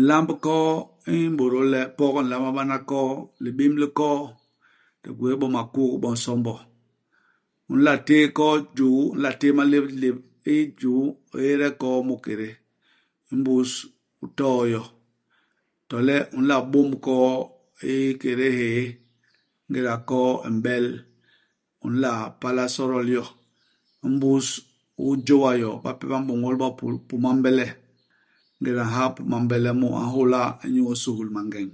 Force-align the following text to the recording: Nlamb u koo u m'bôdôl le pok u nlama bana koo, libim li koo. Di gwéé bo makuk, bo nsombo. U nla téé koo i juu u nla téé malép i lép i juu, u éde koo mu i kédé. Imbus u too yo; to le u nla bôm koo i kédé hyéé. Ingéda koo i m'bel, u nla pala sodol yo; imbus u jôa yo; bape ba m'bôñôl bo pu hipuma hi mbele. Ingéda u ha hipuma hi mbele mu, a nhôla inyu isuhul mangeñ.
Nlamb 0.00 0.28
u 0.32 0.34
koo 0.44 0.70
u 1.12 1.14
m'bôdôl 1.32 1.66
le 1.74 1.80
pok 1.96 2.14
u 2.18 2.20
nlama 2.24 2.50
bana 2.56 2.78
koo, 2.90 3.10
libim 3.44 3.74
li 3.80 3.88
koo. 3.98 4.20
Di 5.02 5.08
gwéé 5.18 5.34
bo 5.40 5.46
makuk, 5.56 5.92
bo 6.02 6.08
nsombo. 6.16 6.54
U 7.70 7.72
nla 7.78 7.92
téé 8.06 8.24
koo 8.38 8.52
i 8.58 8.62
juu 8.76 8.98
u 9.10 9.14
nla 9.16 9.30
téé 9.40 9.52
malép 9.58 9.84
i 9.88 9.94
lép 10.02 10.16
i 10.54 10.56
juu, 10.80 11.02
u 11.32 11.34
éde 11.50 11.68
koo 11.80 11.98
mu 12.06 12.14
i 12.18 12.22
kédé. 12.24 12.50
Imbus 13.32 13.70
u 14.24 14.26
too 14.38 14.58
yo; 14.72 14.82
to 15.88 15.94
le 16.06 16.16
u 16.36 16.38
nla 16.42 16.56
bôm 16.72 16.90
koo 17.06 17.30
i 17.92 17.94
kédé 18.22 18.48
hyéé. 18.58 18.84
Ingéda 19.66 19.94
koo 20.08 20.30
i 20.46 20.48
m'bel, 20.56 20.86
u 21.84 21.86
nla 21.94 22.12
pala 22.40 22.64
sodol 22.74 23.06
yo; 23.16 23.24
imbus 24.06 24.46
u 25.04 25.06
jôa 25.26 25.52
yo; 25.62 25.70
bape 25.84 26.04
ba 26.10 26.16
m'bôñôl 26.20 26.56
bo 26.60 26.66
pu 26.78 26.84
hipuma 26.92 27.30
hi 27.34 27.38
mbele. 27.40 27.66
Ingéda 28.58 28.82
u 28.88 28.90
ha 28.94 29.02
hipuma 29.08 29.36
hi 29.38 29.44
mbele 29.46 29.70
mu, 29.80 29.88
a 30.00 30.04
nhôla 30.10 30.42
inyu 30.66 30.82
isuhul 30.94 31.30
mangeñ. 31.36 31.68